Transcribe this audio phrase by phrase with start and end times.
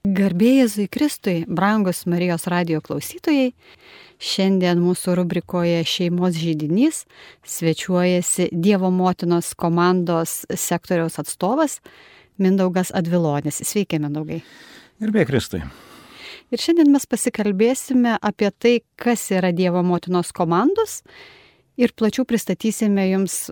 [0.00, 3.50] Garbėjai Kristui, brangus Marijos radio klausytojai,
[4.16, 7.02] šiandien mūsų rubrikoje Šeimos žydinys
[7.44, 11.82] svečiuojasi Dievo motinos komandos sektoriaus atstovas
[12.40, 13.60] Mindaugas Advilonis.
[13.60, 14.40] Sveiki, Mindaugai.
[15.04, 15.60] Garbėjai Kristui.
[16.48, 21.02] Ir šiandien mes pasikalbėsime apie tai, kas yra Dievo motinos komandos
[21.76, 23.50] ir plačiau pristatysime jums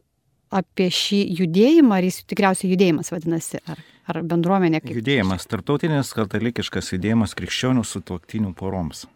[0.49, 4.80] apie šį judėjimą, ar jis tikriausiai judėjimas vadinasi, ar ar bendruomenė?
[4.84, 4.96] Kaip...
[4.98, 9.07] Judėjimas, tarptautinis katalikiškas judėjimas krikščionių sutuoktinių poroms.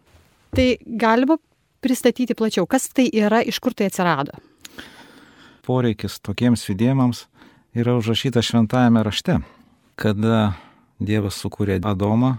[0.53, 1.39] Tai galima
[1.83, 4.37] pristatyti plačiau, kas tai yra, iš kur tai atsirado?
[5.63, 7.25] Poreikis tokiems judėjimams
[7.75, 9.39] yra užrašyta šventajame rašte,
[9.99, 10.53] kada
[11.03, 12.37] Dievas sukūrė Adomą,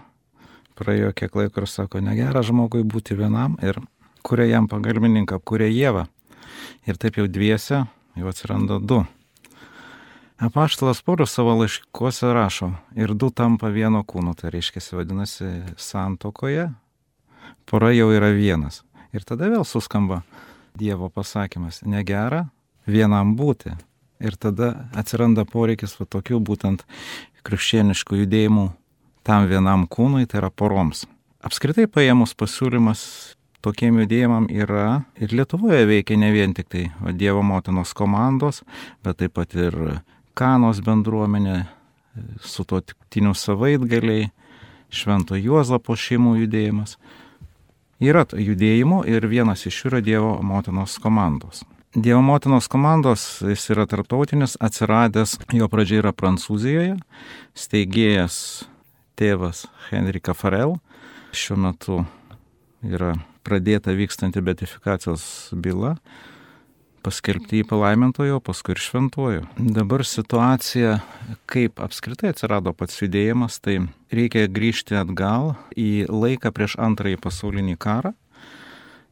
[0.78, 3.80] praėjo kiek laiko ir sako, negera žmogui būti vienam ir
[4.24, 6.06] kuria jam pagalbininką, kuria Jėvą.
[6.88, 7.84] Ir taip jau dviese
[8.14, 9.02] jau atsiranda du.
[10.38, 16.72] Apaštalas Paulius savo laiškuose rašo, ir du tampa vieno kūno, tai reiškia, vadinasi, santokoje,
[17.70, 18.82] pora jau yra vienas.
[19.14, 20.24] Ir tada vėl suskamba
[20.74, 22.48] Dievo pasakymas, negera
[22.90, 23.76] vienam būti.
[24.18, 26.82] Ir tada atsiranda poreikis va tokių būtent
[27.46, 28.64] krikščioniškų judėjimų
[29.22, 31.04] tam vienam kūnui, tai yra poroms.
[31.46, 33.04] Apskritai paėmus pasiūlymas
[33.62, 38.64] tokiem judėjimam yra ir Lietuvoje veikia ne vien tik tai Dievo motinos komandos,
[39.04, 39.78] bet taip pat ir
[40.34, 41.64] Kanos bendruomenė,
[42.42, 44.30] su to tiktiniu savaitgaliai,
[44.94, 46.96] Švento Juozapo šeimų judėjimas.
[48.02, 51.62] Yra judėjimų ir vienas iš jų yra Dievo motinos komandos.
[51.94, 56.96] Dievo motinos komandos jis yra tarptautinis, atsiradęs, jo pradžia yra Prancūzijoje,
[57.54, 58.36] steigėjas
[59.18, 60.76] tėvas Henrika Farel,
[61.30, 62.00] šiuo metu
[62.82, 63.14] yra
[63.46, 65.24] pradėta vykstanti betifikacijos
[65.54, 65.94] byla
[67.04, 69.42] paskelbti jį palaimintojo, paskui ir šventuoju.
[69.76, 70.90] Dabar situacija,
[71.50, 73.74] kaip apskritai atsirado pats judėjimas, tai
[74.14, 78.12] reikia grįžti atgal į laiką prieš antrąjį pasaulinį karą.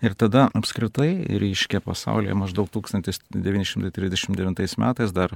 [0.03, 5.31] Ir tada apskritai ryškė pasaulyje maždaug 1939 metais dar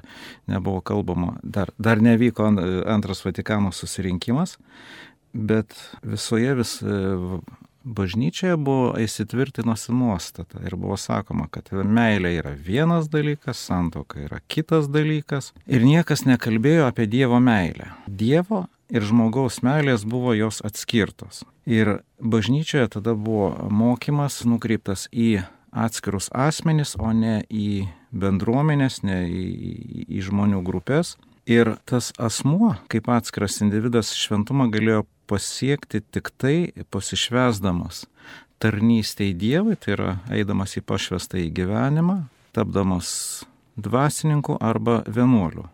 [0.50, 2.49] nebuvo kalbama, dar, dar nevyko
[2.91, 4.59] antras Vatikano susirinkimas,
[5.31, 5.71] bet
[6.03, 6.83] visoje vis
[7.86, 14.91] bažnyčioje buvo įsitvirtinusi nuostata ir buvo sakoma, kad meilė yra vienas dalykas, santoka yra kitas
[14.91, 17.92] dalykas ir niekas nekalbėjo apie Dievo meilę.
[18.06, 21.44] Dievo ir žmogaus meilės buvo jos atskirtos.
[21.66, 25.44] Ir bažnyčioje tada buvo mokymas nukreiptas į
[25.76, 27.86] atskirus asmenis, o ne į
[28.16, 31.16] bendruomenės, ne į, į, į žmonių grupės.
[31.47, 38.04] Ir tas asmuo, kaip atskiras individas, šventumą galėjo pasiekti tik tai pasišvesdamas
[38.62, 42.22] tarnystėj Dievui, tai yra eidamas į pašvestą į gyvenimą,
[42.56, 43.10] tapdamas
[43.76, 45.66] dvasininku arba vienuoliu.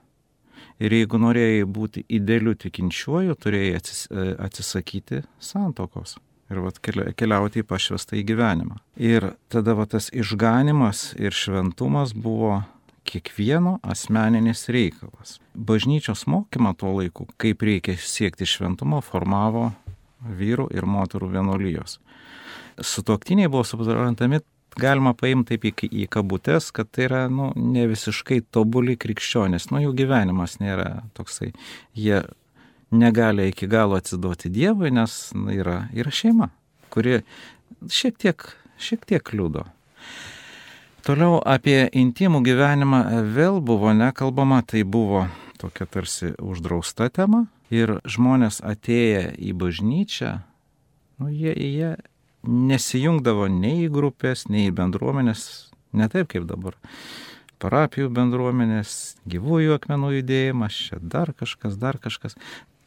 [0.83, 6.17] Ir jeigu norėjai būti idealiu tikinčiuoju, turėjai atsis, atsisakyti santokos
[6.53, 8.81] ir vat, keliauti į pašvestą į gyvenimą.
[9.01, 12.63] Ir tada vat, tas išganimas ir šventumas buvo
[13.09, 15.39] kiekvieno asmeninis reikalas.
[15.55, 19.71] Bažnyčios mokymą tuo laiku, kaip reikia siekti šventumo, formavo
[20.23, 21.99] vyrų ir moterų vienuolijos.
[22.81, 24.41] Sutoktiniai buvo suprantami,
[24.79, 29.83] galima paimti taip į, į kabutes, kad tai yra nu, ne visiškai tobuli krikščionės, nu
[29.83, 31.53] jų gyvenimas nėra toksai,
[31.99, 32.23] jie
[32.93, 36.51] negali iki galo atsiduoti Dievui, nes nu, yra, yra šeima,
[36.93, 37.23] kuri
[37.93, 38.49] šiek tiek,
[38.81, 39.67] šiek tiek kliudo.
[41.03, 42.99] Toliau apie intimų gyvenimą
[43.35, 45.25] vėl buvo nekalbama, tai buvo
[45.59, 50.31] tokia tarsi uždrausta tema ir žmonės atėję į bažnyčią,
[51.19, 51.91] nu, jie, jie
[52.47, 55.45] nesijungdavo nei į grupės, nei į bendruomenės,
[55.91, 56.79] ne taip kaip dabar.
[57.63, 62.39] Parapijų bendruomenės, gyvųjų akmenų judėjimas, čia dar kažkas, dar kažkas.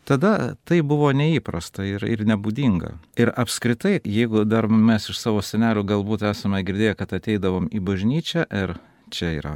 [0.05, 2.91] Tada tai buvo neįprasta ir, ir nebūdinga.
[3.17, 8.45] Ir apskritai, jeigu dar mes iš savo senelių galbūt esame girdėję, kad ateidavom į bažnyčią
[8.53, 8.77] ir
[9.09, 9.55] čia yra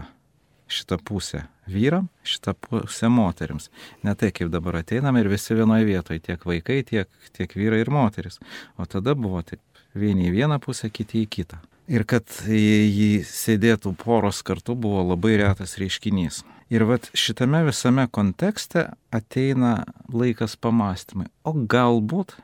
[0.70, 3.70] šita pusė vyram, šita pusė moteriams.
[4.06, 7.92] Ne tai kaip dabar ateinam ir visi vienoje vietoje, tiek vaikai, tiek, tiek vyrai ir
[7.94, 8.40] moteris.
[8.78, 9.62] O tada buvo taip,
[9.94, 11.62] vieni į vieną pusę, kiti į kitą.
[11.90, 16.44] Ir kad jį sėdėtų poros kartu buvo labai retas reiškinys.
[16.70, 18.84] Ir vat šitame visame kontekste
[19.16, 21.26] ateina laikas pamastymai.
[21.42, 22.36] O galbūt,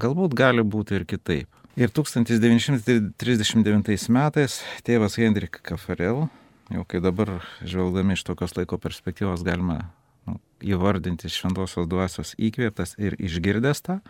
[0.00, 1.48] galbūt gali būti ir kitaip.
[1.76, 6.28] Ir 1939 metais tėvas Hendrik Kafarel,
[6.72, 7.28] jau kai dabar
[7.60, 9.78] žvelgdami iš tokios laiko perspektyvos galima
[10.26, 14.00] nu, įvardinti šventosios dvasios įkvėptas ir išgirdęs tą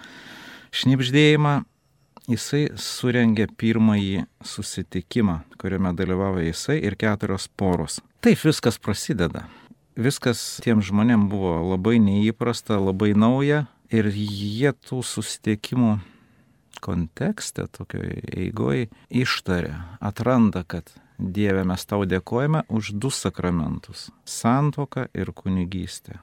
[0.71, 1.65] šnipždėjimą,
[2.31, 8.01] jisai surengė pirmąjį susitikimą, kuriame dalyvavo jisai ir keturios poros.
[8.25, 9.49] Taip viskas prasideda.
[9.99, 15.97] Viskas tiem žmonėm buvo labai neįprasta, labai nauja Ir jie tų susitikimų
[16.81, 24.09] kontekste, tokioje eigoje, ištarė, atranda, kad Dieve mes tau dėkojame už du sakramentus-
[24.41, 26.21] santoką ir kunigystę.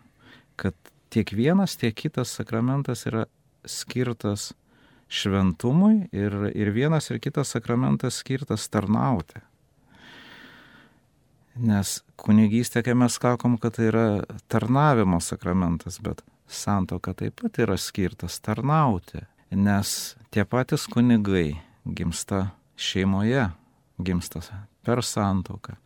[0.55, 0.73] Kad
[1.11, 3.25] tiek vienas, tiek kitas sakramentas yra
[3.65, 4.53] skirtas
[5.09, 9.39] šventumui ir, ir vienas ir kitas sakramentas skirtas tarnauti.
[11.57, 14.07] Nes kunigystė, kai mes sakom, kad tai yra
[14.51, 21.55] tarnavimo sakramentas, bet santoka taip pat yra skirtas tarnauti nes tie patys kunigai
[21.85, 23.49] gimsta šeimoje,
[24.03, 24.41] gimsta
[24.83, 25.77] per santoką,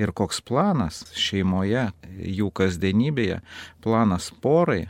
[0.00, 3.40] ir koks planas šeimoje, jų kasdienybėje,
[3.84, 4.86] planas porai.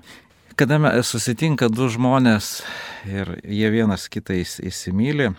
[0.57, 2.61] Kada susitinka du žmonės
[3.09, 5.33] ir jie vienas kitą įsimylė,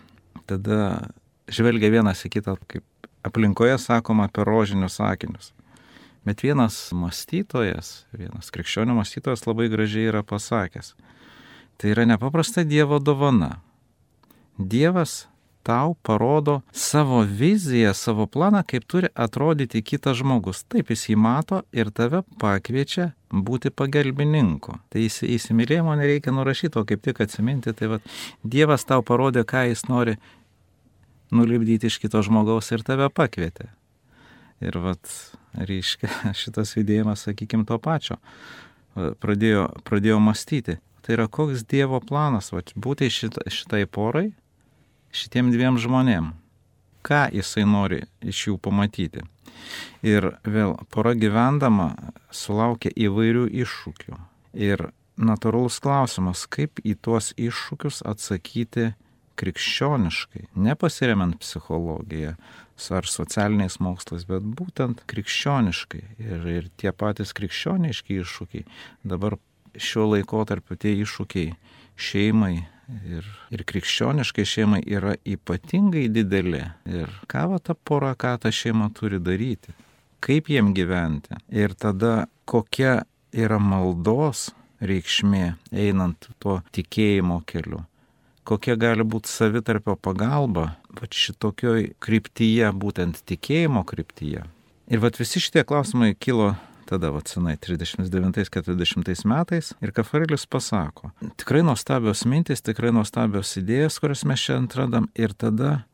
[0.49, 1.09] tada
[1.47, 2.85] žvelgia vienas į kitą, kaip
[3.23, 5.53] aplinkoje sakoma, per rožinius sakinius.
[6.23, 10.93] Bet vienas mąstytojas, vienas krikščionių mąstytojas labai gražiai yra pasakęs.
[11.77, 13.57] Tai yra nepaprasta Dievo dovana.
[14.57, 15.25] Dievas
[15.63, 20.63] tau parodo savo viziją, savo planą, kaip turi atrodyti kitas žmogus.
[20.67, 24.77] Taip jis jį mato ir tave pakviečia būti pagalbininku.
[24.91, 28.01] Tai įsimylėjimo nereikia nurašyti, o kaip tik atsiminti, tai va,
[28.43, 30.17] Dievas tau parodė, ką jis nori
[31.33, 33.71] nulipdyti iš kito žmogaus ir tave pakvietė.
[34.61, 35.09] Ir vat,
[35.57, 36.11] reiškia,
[36.41, 38.19] šitas judėjimas, sakykime, to pačio
[38.93, 40.77] pradėjo, pradėjo mąstyti.
[41.03, 44.31] Tai yra koks Dievo planas, vat, būti šit, šitai porai
[45.13, 46.31] šitiem dviem žmonėm.
[47.03, 49.25] Ką jisai nori iš jų pamatyti.
[50.05, 51.91] Ir vėl pora gyvendama
[52.31, 54.15] sulaukia įvairių iššūkių.
[54.55, 54.87] Ir
[55.19, 58.93] natūralus klausimas, kaip į tuos iššūkius atsakyti
[59.39, 62.35] krikščioniškai, nepasiremiant psichologiją
[62.93, 66.03] ar socialiniais mokslais, bet būtent krikščioniškai.
[66.19, 68.65] Ir, ir tie patys krikščioniški iššūkiai,
[69.07, 69.37] dabar
[69.77, 71.53] šiuo laikotarpiu tie iššūkiai
[71.95, 72.55] šeimai,
[73.07, 76.65] ir, ir krikščioniškai šeimai yra ypatingai didelė.
[76.89, 79.75] Ir ką va ta pora, ką ta šeima turi daryti,
[80.23, 81.39] kaip jiem gyventi.
[81.53, 83.03] Ir tada kokia
[83.33, 84.51] yra maldos
[84.83, 87.83] reikšmė einant tuo tikėjimo keliu.
[88.43, 94.43] Kokia gali būti savitarpio pagalba, va šitokioj kryptyje, būtent tikėjimo kryptyje.
[94.91, 96.53] Ir va visi šitie klausimai kilo
[96.85, 104.43] tada vakcinai 39-40 metais ir Kafarelis pasako, tikrai nuostabios mintis, tikrai nuostabios idėjas, kurias mes
[104.43, 105.85] čia atradam ir tada,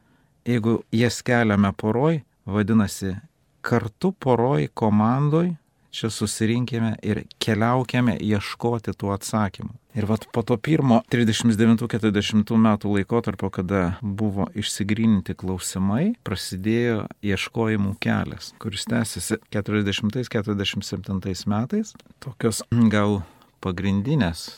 [0.50, 3.16] jeigu jas keliame poroj, vadinasi,
[3.62, 5.54] kartu poroj komandoj
[5.92, 9.74] čia susirinkime ir keliaukime ieškoti tų atsakymų.
[9.98, 18.54] Ir vat po to pirmo 39-40 metų laikotarpio, kada buvo išsigryninti klausimai, prasidėjo ieškojimų kelias,
[18.62, 21.94] kuris tęsiasi 40-47 metais.
[22.22, 22.64] Tokios
[22.94, 23.22] gal
[23.66, 24.50] pagrindinės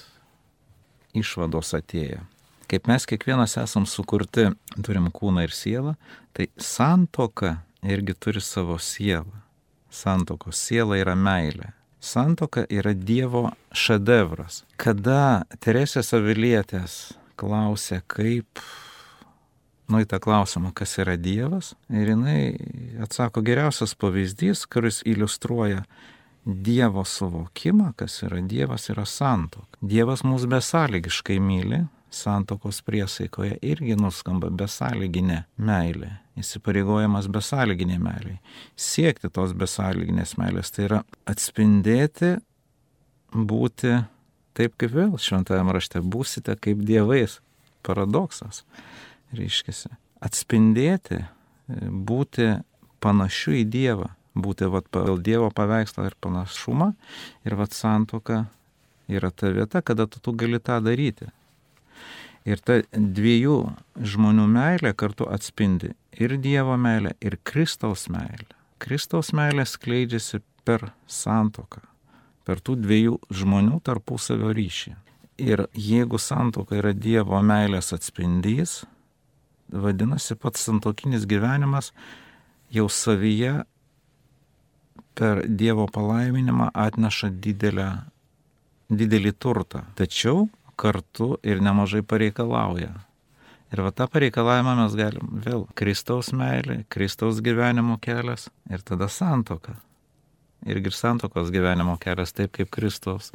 [1.17, 2.22] išvados atėjo.
[2.72, 4.50] Kaip mes kiekvienas esam sukurti,
[4.84, 5.96] turim kūną ir sielą,
[6.36, 9.50] tai santoka irgi turi savo sielą
[9.91, 11.74] santokos siela yra meilė.
[12.01, 14.63] Santoka yra Dievo šedevras.
[14.81, 16.95] Kada Teresės Avilietės
[17.38, 18.62] klausė, kaip,
[19.91, 22.41] nu į tą klausimą, kas yra Dievas, ir jinai
[23.05, 25.83] atsako geriausias pavyzdys, kuris iliustruoja
[26.41, 29.77] Dievo suvokimą, kas yra Dievas, yra santoka.
[29.81, 38.39] Dievas mus besąlygiškai myli, santokos priesaikoje irgi nuskamba besąlyginė meilė įsipareigojimas besąlyginiai meiliai.
[38.75, 42.38] Siekti tos besąlyginės meilės tai yra atspindėti,
[43.32, 43.98] būti
[44.58, 47.39] taip kaip vėl šventajame rašte, būsite kaip dievais.
[47.82, 48.62] Paradoksas.
[49.34, 49.74] Reiškia,
[50.22, 51.24] atspindėti,
[51.82, 52.51] būti
[53.01, 56.91] panašiu į Dievą, būti vat, pagal Dievo paveikslą ir panašumą.
[57.48, 58.44] Ir vat santoka
[59.10, 61.32] yra ta vieta, kada tu, tu gali tą daryti.
[62.45, 63.57] Ir ta dviejų
[64.01, 68.50] žmonių meilė kartu atspindi ir Dievo meilę, ir Kristaus meilę.
[68.81, 71.81] Kristaus meilė skleidžiasi per santoką.
[72.45, 74.95] per tų dviejų žmonių tarpusavio ryšį.
[75.41, 78.81] Ir jeigu santoka yra Dievo meilės atspindys,
[79.71, 81.91] vadinasi, pats santokinis gyvenimas
[82.74, 83.62] jau savyje
[85.17, 87.89] per Dievo palaiminimą atneša didelę,
[88.89, 89.86] didelį turtą.
[89.95, 90.48] Tačiau
[90.81, 92.91] kartu ir nemažai pareikalauja.
[93.71, 99.77] Ir va tą pareikalavimą mes galim vėl Kristaus meilė, Kristaus gyvenimo kelias ir tada santoka.
[100.67, 103.31] Irgi ir santokos gyvenimo kelias taip kaip Kristaus.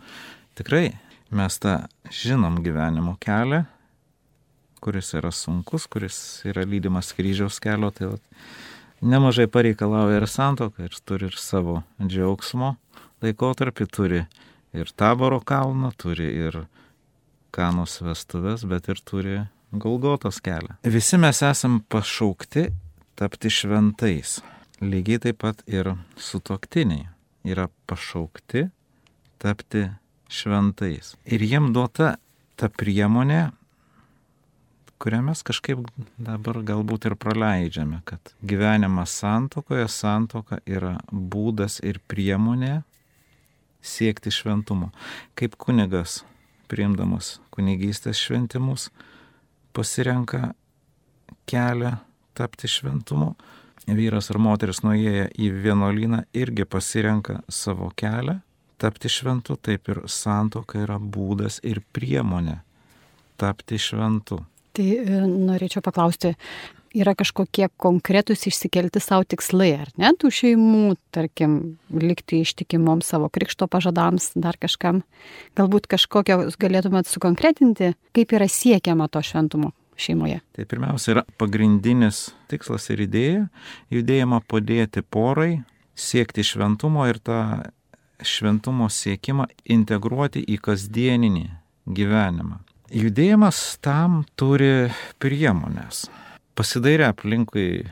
[0.58, 0.90] Tikrai
[1.34, 1.78] mes tą
[2.12, 3.64] žinom gyvenimo kelią,
[4.84, 8.18] kuris yra sunkus, kuris yra lydimas kryžiaus kelio, tai va,
[9.00, 12.76] nemažai pareikalauja ir santoka, ir turi ir savo džiaugsmo
[13.24, 14.22] laikotarpį, turi
[14.76, 16.66] ir taboro kalną, turi ir
[17.54, 19.38] kanos vestuvės, bet ir turi
[19.76, 20.78] Golgotos kelią.
[20.86, 22.68] Visi mes esam pašaukti
[23.18, 24.40] tapti šventais.
[24.80, 27.06] Lygiai taip pat ir sutoktiniai
[27.48, 28.66] yra pašaukti
[29.42, 29.86] tapti
[30.28, 31.14] šventais.
[31.24, 32.16] Ir jiem duota
[32.56, 33.50] ta priemonė,
[35.02, 35.82] kurią mes kažkaip
[36.18, 42.80] dabar galbūt ir praleidžiame, kad gyvenimas santokoje, santoka yra būdas ir priemonė
[43.86, 44.90] siekti šventumo.
[45.38, 46.22] Kaip kunigas
[46.70, 48.90] priimdamas kunigystės šventimus,
[49.76, 50.52] pasirenka
[51.49, 51.96] kelią
[52.37, 53.35] tapti šventumu.
[53.87, 58.40] Vyras ar moteris nuėję į vienuolyną irgi pasirenka savo kelią
[58.76, 62.58] tapti šventu, taip ir santoka yra būdas ir priemonė
[63.40, 64.42] tapti šventu.
[64.76, 66.35] Tai e, norėčiau paklausti,
[66.96, 73.68] yra kažkokie konkretūs išsikelti savo tikslai, ar ne, tų šeimų, tarkim, likti ištikimom savo krikšto
[73.70, 75.02] pažadams, dar kažkam.
[75.58, 80.40] Galbūt kažkokią galėtumėt sukonkretinti, kaip yra siekiama to šventumo šeimoje.
[80.56, 83.48] Tai pirmiausia yra pagrindinis tikslas ir idėja-
[83.94, 85.64] judėjimą padėti porai,
[85.96, 87.70] siekti šventumo ir tą
[88.20, 91.48] šventumo siekimą integruoti į kasdieninį
[91.88, 92.60] gyvenimą.
[92.92, 96.06] Judėjimas tam turi priemonės
[96.56, 97.84] pasidairę aplinkui,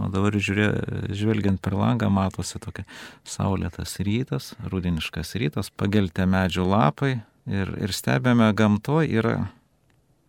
[0.00, 0.68] o dabar žiūrė,
[1.16, 2.86] žvelgiant per langą matosi tokia
[3.28, 7.12] saulėtas rytas, rudiniškas rytas, pageltė medžių lapai
[7.50, 9.36] ir, ir stebėme gamtoje yra,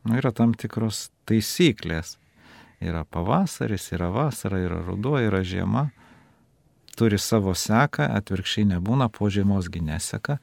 [0.03, 2.17] nu, yra tam tikros taisyklės.
[2.81, 5.91] Yra pavasaris, yra vasara, yra ruduo, yra žiema.
[6.97, 10.39] Turi savo seką, atvirkščiai nebūna, po žiemosgi neseka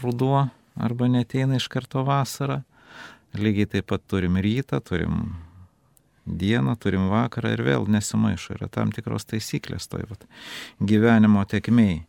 [0.00, 0.46] ruduo
[0.76, 2.62] arba neteina iš karto vasara.
[3.36, 5.34] Lygiai taip pat turim rytą, turim
[6.26, 10.26] dieną, turim vakarą ir vėl nesimaišo, yra tam tikros taisyklės toj vat,
[10.82, 12.04] gyvenimo tekmei.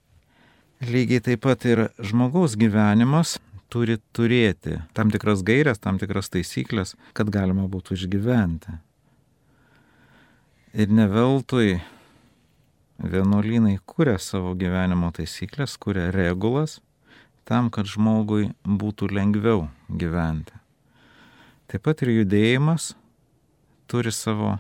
[0.83, 3.37] Lygiai taip pat ir žmogaus gyvenimas
[3.73, 8.77] turi turėti tam tikras gairias, tam tikras taisyklės, kad galima būtų išgyventi.
[10.77, 11.79] Ir ne veltui
[13.01, 16.79] vienuolynai kuria savo gyvenimo taisyklės, kuria regulas
[17.47, 20.53] tam, kad žmogui būtų lengviau gyventi.
[21.67, 22.93] Taip pat ir judėjimas
[23.87, 24.57] turi savo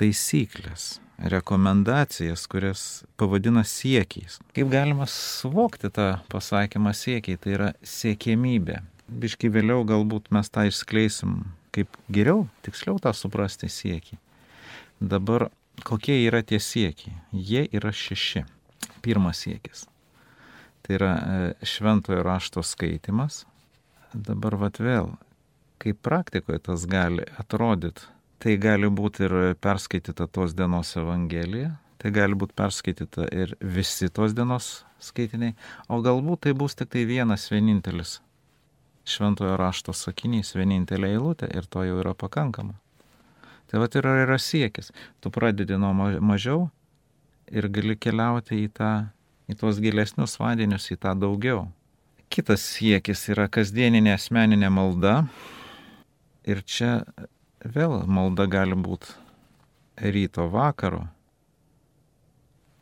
[0.00, 2.82] taisyklės, rekomendacijas, kurias
[3.16, 4.38] pavadina siekiais.
[4.56, 8.82] Kaip galima suvokti tą pasakymą siekiai, tai yra siekėmybė.
[9.06, 11.38] Biški vėliau galbūt mes tą išskleisim,
[11.74, 14.18] kaip geriau, tiksliau tą suprasti siekį.
[15.00, 15.48] Dabar
[15.86, 17.16] kokie yra tie siekiai?
[17.32, 18.44] Jie yra šeši.
[19.04, 19.86] Pirmas siekis.
[20.84, 23.44] Tai yra e, šventojo rašto skaitimas.
[24.12, 25.14] Dabar vat vėl
[25.86, 28.10] kaip praktikoje tas gali atrodyti.
[28.42, 34.34] Tai gali būti ir perskaityta tos dienos Evangelija, tai gali būti perskaityta ir visi tos
[34.36, 35.54] dienos skaitiniai,
[35.88, 38.18] o galbūt tai bus tik tai vienas vienintelis
[39.06, 42.74] šventojo rašto sakinys, vienintelė eilutė ir to jau yra pakankama.
[43.70, 44.92] Tai va yra, yra siekis.
[45.22, 46.66] Tu pradedi nuo mažiau
[47.50, 48.92] ir gali keliauti į, tą,
[49.50, 51.68] į tuos gilesnius vandenius, į tą daugiau.
[52.30, 55.20] Kitas siekis yra kasdieninė asmeninė malda,
[56.46, 57.02] Ir čia
[57.64, 59.10] vėl malda gali būti
[59.98, 61.06] ryto vakaro.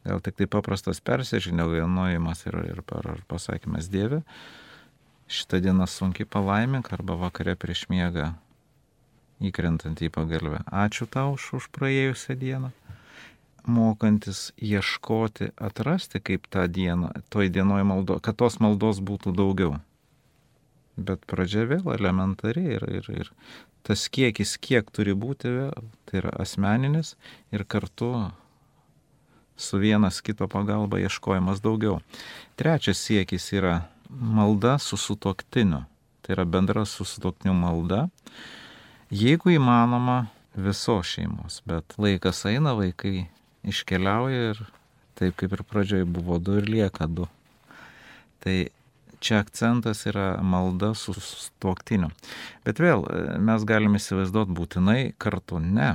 [0.04, 2.83] Gal tik tai paprastas persižiniojimas ir, ir
[3.28, 4.21] pasakymas Dieve,
[5.33, 8.35] šitą dieną sunkiai palaimink arba vakare prieš miegą
[9.40, 10.61] įkrentant į pagalbę.
[10.68, 12.71] Ačiū tau už, už praėjusią dieną.
[13.64, 19.78] Mokantis ieškoti, atrasti, kaip tą dieną, toj dienoj maldo, kad tos maldos būtų daugiau.
[20.96, 23.30] Bet pradžia vėl elementari ir, ir, ir
[23.86, 25.50] tas kiekis, kiek turi būti,
[26.06, 27.14] tai yra asmeninis
[27.52, 28.12] ir kartu
[29.56, 31.98] su vienas kito pagalba ieškojimas daugiau.
[32.58, 35.84] Trečias siekis yra malda su sutoktiniu.
[36.24, 38.06] Tai yra bendra su sutoktiniu malda.
[39.12, 40.24] Jeigu įmanoma
[40.54, 43.26] visos šeimos, bet laikas eina, vaikai
[43.66, 44.62] iškeliauja ir
[45.14, 47.28] Taip kaip ir pradžioje buvo du ir lieka du.
[48.42, 48.56] Tai
[49.25, 51.14] čia akcentas yra malda su
[51.62, 52.11] tuoktiniu.
[52.66, 53.07] Bet vėl
[53.40, 55.61] mes galime įsivaizduoti būtinai kartu.
[55.62, 55.95] Ne.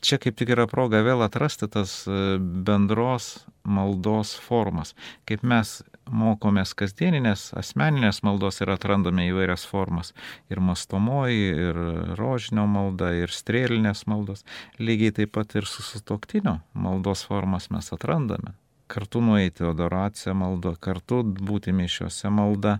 [0.00, 4.94] Čia kaip tik yra proga vėl atrasti tas bendros maldos formas.
[5.28, 10.14] Kaip mes mokomės kasdieninės, asmeninės maldos ir atrandame įvairias formas.
[10.50, 11.82] Ir mastomoji, ir
[12.18, 14.46] rožinio malda, ir strėlinės maldos.
[14.80, 18.56] Lygiai taip pat ir su sutoktinio maldos formas mes atrandame.
[18.90, 22.78] Kartu nueiti adoraciją maldą, kartu būti mišiuose malda,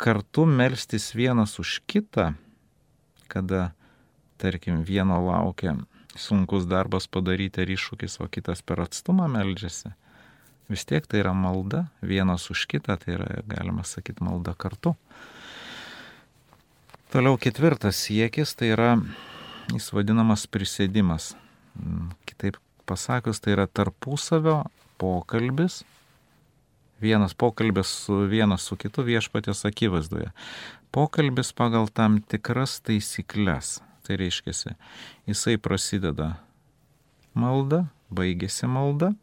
[0.00, 2.30] kartu melstis vienas už kitą,
[3.28, 3.74] kada,
[4.40, 5.76] tarkim, vieno laukia
[6.16, 9.92] sunkus darbas padaryti ar iššūkis, o kitas per atstumą meldžiasi
[10.68, 14.94] Vis tiek tai yra malda, vienas už kitą, tai yra, galima sakyti, malda kartu.
[17.12, 18.94] Toliau ketvirtas siekis, tai yra
[19.74, 21.34] jis vadinamas prisėdimas.
[21.76, 22.56] Mm, kitaip
[22.88, 24.62] pasakius, tai yra tarpusavio
[24.98, 25.82] pokalbis,
[27.00, 30.30] vienas pokalbis su vienas su kitu viešpatės akivaizdoje.
[30.94, 33.80] Pokalbis pagal tam tikras taisyklės.
[34.04, 34.74] Tai reiškia,
[35.24, 36.34] jisai prasideda
[37.32, 39.14] malda, baigėsi malda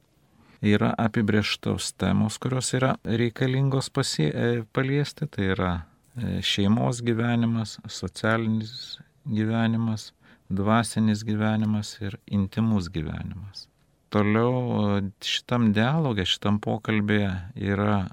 [0.61, 5.71] yra apibrieštos temos, kurios yra reikalingos pasie, e, paliesti, tai yra
[6.15, 10.11] e, šeimos gyvenimas, socialinis gyvenimas,
[10.49, 13.70] dvasinis gyvenimas ir intimus gyvenimas.
[14.11, 18.09] Toliau šitam dialogė, šitam pokalbėje yra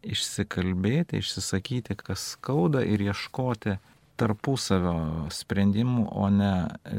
[0.00, 3.76] išsikalbėti, išsisakyti, kas skauda ir ieškoti
[4.20, 6.52] tarpusavio sprendimų, o ne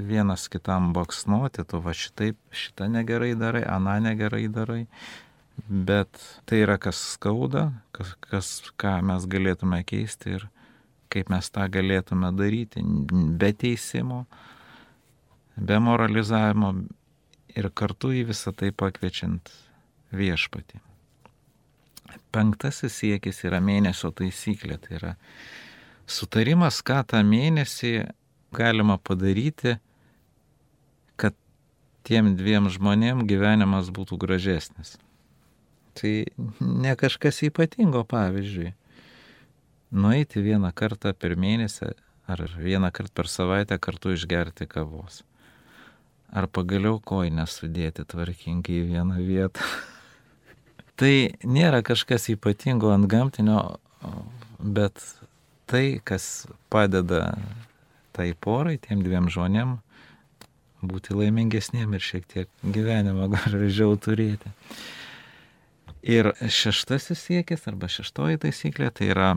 [0.09, 4.85] vienas kitam baksnuoti, tu va šitaip, šitą negerai darai, aną negerai darai.
[5.67, 8.50] Bet tai yra kas skauda, kas, kas,
[8.81, 10.47] ką mes galėtume keisti ir
[11.11, 14.23] kaip mes tą galėtume daryti be teisimo,
[15.57, 16.73] be moralizavimo
[17.55, 19.51] ir kartu į visą tai pakviečiant
[20.15, 20.79] viešpatį.
[22.36, 25.12] Penktasis siekis yra mėnesio taisyklė, tai yra
[26.08, 27.93] sutarimas, ką tą mėnesį
[28.55, 29.77] galima padaryti,
[31.16, 31.37] kad
[32.07, 34.98] tiem dviem žmonėm gyvenimas būtų gražesnis.
[35.96, 36.14] Tai
[36.59, 38.72] ne kažkas ypatingo, pavyzdžiui,
[39.92, 41.92] nueiti vieną kartą per mėnesį
[42.31, 45.24] ar vieną kartą per savaitę kartu išgerti kavos.
[46.31, 49.65] Ar pagaliau koinę sudėti tvarkingai į vieną vietą.
[51.00, 53.79] tai nėra kažkas ypatingo ant gamtinio,
[54.59, 55.01] bet
[55.72, 57.33] tai, kas padeda
[58.15, 59.79] tai porai, tiem dviem žmonėm
[60.81, 64.51] būti laimingesniem ir šiek tiek gyvenimą gražiau turėti.
[66.01, 69.31] Ir šeštasis siekis arba šeštoji taisyklė tai yra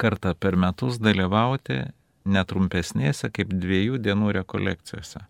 [0.00, 1.82] kartą per metus dalyvauti
[2.24, 5.26] netrumpesnėse kaip dviejų dienų rekolekcijose.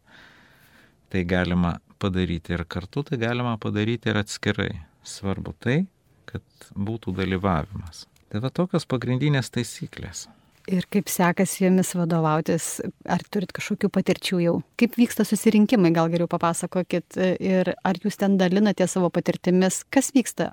[1.12, 4.70] Tai galima padaryti ir kartu, tai galima padaryti ir atskirai.
[5.05, 5.83] Svarbu tai,
[6.31, 8.07] kad būtų dalyvavimas.
[8.33, 10.29] Tai va tokios pagrindinės taisyklės.
[10.70, 12.79] Ir kaip sekasi jomis vadovautis,
[13.11, 14.55] ar turit kažkokių patirčių jau?
[14.79, 20.53] Kaip vyksta susirinkimai, gal geriau papasakokit, ir ar jūs ten dalinate savo patirtimis, kas vyksta,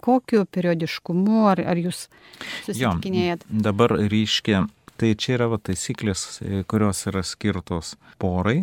[0.00, 2.06] kokiu periodiškumu, ar, ar jūs
[2.64, 3.44] susitikinėjat?
[3.46, 4.64] Jo, dabar ryškia,
[4.96, 6.40] tai čia yra va, taisyklės,
[6.72, 8.62] kurios yra skirtos porai.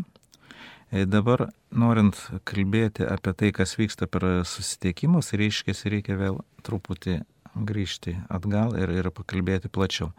[0.87, 2.15] E, dabar, norint
[2.47, 7.19] kalbėti apie tai, kas vyksta per susitikimus, reiškia, reikia vėl truputį
[7.67, 10.13] grįžti atgal ir, ir pakalbėti plačiau.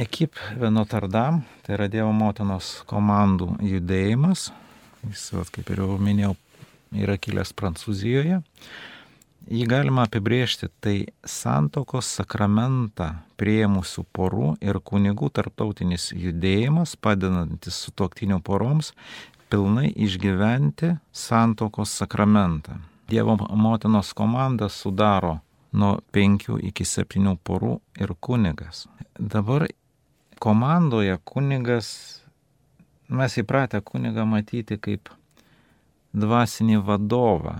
[0.00, 4.48] Ekip Venotardam, tai yra Dievo motinos komandų judėjimas,
[5.06, 6.34] jis, kaip ir jau minėjau,
[6.96, 8.42] yra kilęs Prancūzijoje.
[9.50, 18.92] Jį galima apibriežti tai santokos sakramentą prieimusių porų ir kunigų tarptautinis judėjimas, padedantis sutoktinių poroms
[19.50, 22.78] pilnai išgyventi santokos sakramentą.
[23.10, 25.40] Dievo motinos komanda sudaro
[25.72, 28.86] nuo 5 iki 7 porų ir kunigas.
[29.18, 29.66] Dabar
[30.38, 32.22] komandoje kunigas,
[33.08, 35.10] mes įpratę kunigą matyti kaip
[36.14, 37.56] dvasinį vadovą.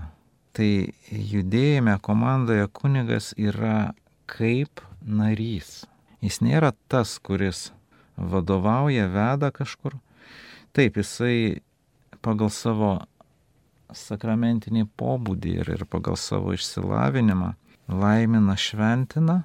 [0.55, 0.71] Tai
[1.11, 3.93] judėjime komandoje kunigas yra
[4.31, 5.85] kaip narys.
[6.21, 7.71] Jis nėra tas, kuris
[8.17, 9.95] vadovauja, veda kažkur.
[10.77, 11.63] Taip, jisai
[12.25, 12.93] pagal savo
[13.97, 17.55] sakramentinį pobūdį ir, ir pagal savo išsilavinimą
[17.91, 19.43] laimina, šventina,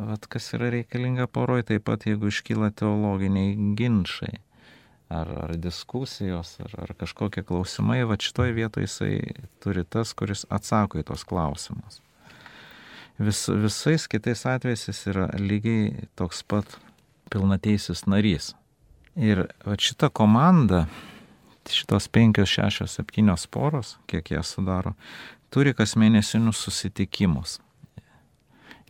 [0.00, 4.40] vat kas yra reikalinga poroj, taip pat jeigu iškyla teologiniai ginčiai
[5.10, 9.14] ar, ar diskusijos, ar, ar kažkokie klausimai, va šitoje vietoje jisai
[9.62, 12.00] turi tas, kuris atsako į tos klausimus.
[13.20, 16.78] Vis, visais kitais atvejais jis yra lygiai toks pat
[17.30, 18.54] pilnateisis narys.
[19.18, 20.86] Ir va šita komanda,
[21.68, 24.94] šitos penkios, šešios, septynios poros, kiek jie sudaro,
[25.50, 27.58] turi kas mėnesinius susitikimus.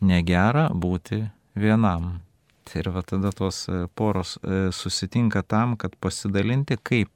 [0.01, 1.23] Negera būti
[1.55, 2.21] vienam.
[2.65, 7.09] Tai ir va tada tos e, poros e, susitinka tam, kad pasidalinti, kaip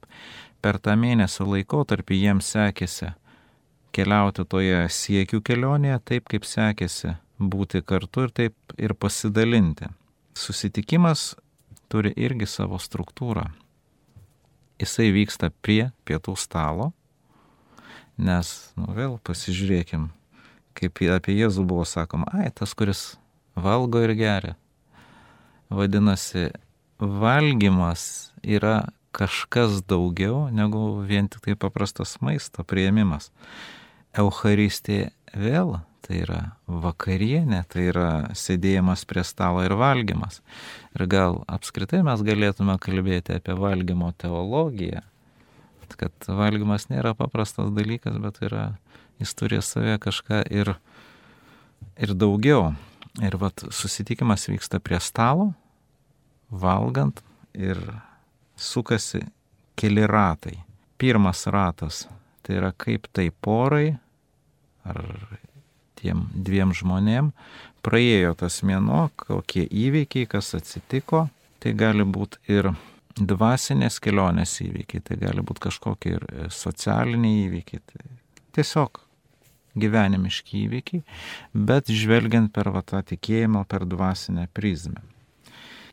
[0.61, 3.13] per tą mėnesio laikotarpį jiems sekėsi
[3.95, 9.87] keliauti toje siekių kelionėje, taip kaip sekėsi būti kartu ir taip ir pasidalinti.
[10.35, 11.35] Susitikimas
[11.87, 13.47] turi irgi savo struktūrą.
[14.81, 16.91] Jisai vyksta prie pietų stalo,
[18.17, 20.09] nes, nu vėl pasižiūrėkim,
[20.75, 23.15] kaip apie Jėzų buvo sakoma, ai, tas, kuris
[23.55, 24.55] valgo ir geria.
[25.71, 26.49] Vadinasi,
[26.99, 33.31] valgymas yra kažkas daugiau negu vien tik tai paprastas maisto prieimimas.
[34.15, 36.39] Eucharistija vėl tai yra
[36.69, 40.41] vakarienė, tai yra sėdėjimas prie stalo ir valgymas.
[40.93, 45.01] Ir gal apskritai mes galėtume kalbėti apie valgymo teologiją,
[45.95, 48.65] kad valgymas nėra paprastas dalykas, bet yra,
[49.21, 50.75] jis turi savę kažką ir,
[51.97, 52.73] ir daugiau.
[53.23, 55.53] Ir vat susitikimas vyksta prie stalo,
[56.51, 57.21] valgant
[57.55, 57.79] ir
[58.59, 59.21] sukasi
[59.79, 60.57] keli ratai.
[60.99, 62.03] Pirmas ratas
[62.43, 63.95] tai yra kaip tai porai
[64.85, 64.99] ar
[66.05, 67.33] tiem dviem žmonėm
[67.85, 71.27] praėjo tas mėno, kokie įvykiai, kas atsitiko.
[71.61, 72.69] Tai gali būti ir
[73.17, 77.81] dvasinės kelionės įvykiai, tai gali būti kažkokie ir socialiniai įvykiai.
[77.89, 78.03] Tai
[78.57, 79.01] tiesiog
[79.79, 81.03] gyvenimiški įvykiai,
[81.53, 85.01] bet žvelgiant per va, tą tikėjimą, per dvasinę prizmę.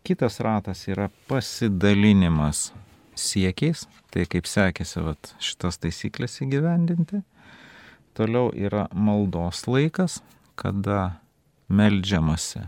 [0.07, 2.71] Kitas ratas yra pasidalinimas
[3.19, 7.23] siekiais, tai kaip sekėsi vat, šitas taisyklės įgyvendinti.
[8.13, 10.21] Toliau yra maldos laikas,
[10.55, 11.17] kada
[11.73, 12.67] melžiamasi.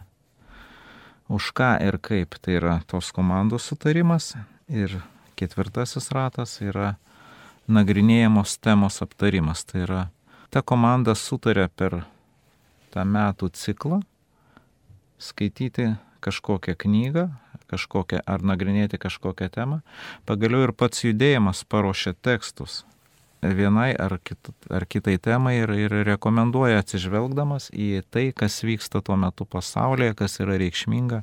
[1.29, 4.33] Už ką ir kaip tai yra tos komandos sutarimas.
[4.69, 5.03] Ir
[5.37, 6.97] ketvirtasis ratas yra
[7.69, 9.67] nagrinėjamos temos aptarimas.
[9.69, 10.01] Tai yra
[10.49, 12.01] ta komanda sutarė per
[12.89, 14.01] tą metų ciklą
[15.21, 15.93] skaityti
[16.25, 17.29] kažkokią knygą,
[17.69, 19.83] kažkokią ar nagrinėti kažkokią temą.
[20.25, 22.85] Pagaliau ir pats judėjimas paruošia tekstus
[23.53, 29.19] vienai ar, kit, ar kitai temai ir, ir rekomenduoja atsižvelgdamas į tai, kas vyksta tuo
[29.21, 31.23] metu pasaulyje, kas yra reikšminga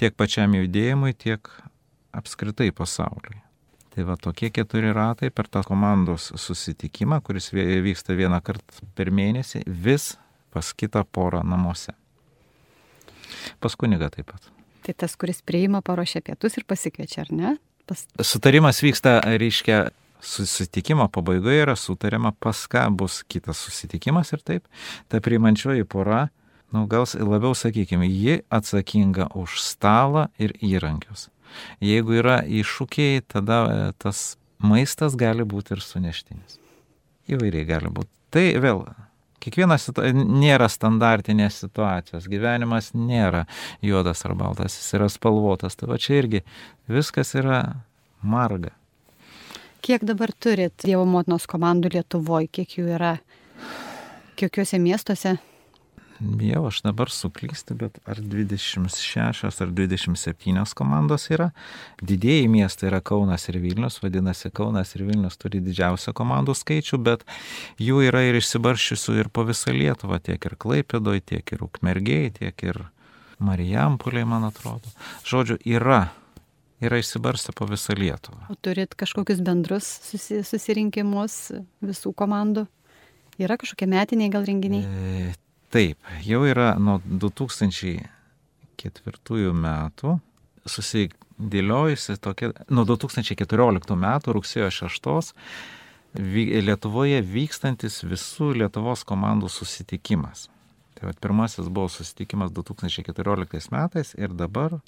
[0.00, 1.48] tiek pačiam judėjimui, tiek
[2.14, 3.40] apskritai pasauliui.
[3.94, 9.62] Tai va tokie keturi ratai per tą komandos susitikimą, kuris vyksta vieną kartą per mėnesį,
[9.66, 10.16] vis
[10.54, 11.94] pas kitą porą namuose.
[13.62, 14.50] Pas kuniga taip pat.
[14.84, 17.52] Tai tas, kuris priima, paruošia pietus ir pasikviečia, ar ne?
[17.88, 18.02] Pas...
[18.20, 19.78] Sutarimas vyksta, reiškia,
[20.24, 24.66] susitikimo pabaigoje yra sutariama, pas ką bus kitas susitikimas ir taip,
[25.08, 26.28] ta priimančioji pora,
[26.74, 31.28] nu, gal labiau sakykime, ji atsakinga už stalą ir įrankius.
[31.84, 36.58] Jeigu yra iššūkiai, tada e, tas maistas gali būti ir suneštinis.
[37.30, 38.10] Įvairiai gali būti.
[38.34, 38.82] Tai vėl,
[39.44, 43.44] kiekvienas nėra standartinės situacijos, gyvenimas nėra
[43.84, 45.78] juodas ar baltas, jis yra spalvotas.
[45.78, 46.42] Tai va čia irgi
[46.90, 47.60] viskas yra
[48.24, 48.74] marga.
[49.84, 53.18] Kiek dabar turit Dievo motinos komandų Lietuvoje, kiek jų yra,
[54.40, 55.34] kokiuose miestuose?
[56.40, 61.50] Jau aš dabar suklystu, bet ar 26 ar 27 komandos yra.
[62.00, 67.28] Didėjai miestai yra Kaunas ir Vilnius, vadinasi, Kaunas ir Vilnius turi didžiausią komandų skaičių, bet
[67.76, 72.68] jų yra ir išsibarščiusių ir po visą Lietuvą, tiek ir Klaipėdoj, tiek ir Ukmergiai, tiek
[72.72, 72.86] ir
[73.36, 74.96] Marijampuliai, man atrodo.
[75.28, 76.06] Žodžiu, yra
[76.82, 78.38] yra išsibarstę po visą Lietuvą.
[78.50, 81.52] O turit kažkokius bendrus susi, susirinkimus
[81.84, 82.66] visų komandų?
[83.42, 84.84] Yra kažkokie metiniai gal renginiai?
[84.84, 84.86] E,
[85.74, 90.18] taip, jau yra nuo 2004 metų
[90.64, 95.34] susidėliojusi tokia, nuo 2014 metų rugsėjo 6
[96.14, 100.46] Lietuvoje vykstantis visų Lietuvos komandų susitikimas.
[100.94, 104.78] Tai vat, pirmasis buvo susitikimas 2014 metais ir dabar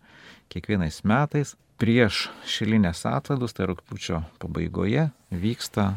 [0.52, 5.90] kiekvienais metais prieš šilinės atlaidus, tai rūpiučio pabaigoje, vyksta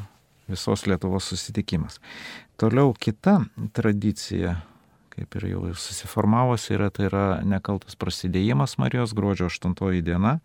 [0.49, 1.99] visos Lietuvos susitikimas.
[2.59, 3.37] Toliau kita
[3.73, 4.57] tradicija,
[5.13, 10.39] kaip ir jau susiformavusi, yra, tai yra nekaltas prasidėjimas Marijos gruodžio 8 diena.